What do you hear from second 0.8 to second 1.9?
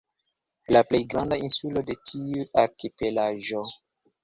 plej granda insulo